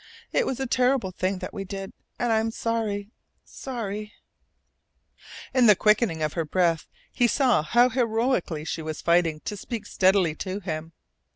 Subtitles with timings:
[0.31, 3.11] "It was a terrible thing that we did, and I am sorry
[3.45, 4.13] sorry"
[5.53, 9.85] In the quickening of her breath he saw how heroically she was fighting to speak
[9.85, 10.93] steadily to him.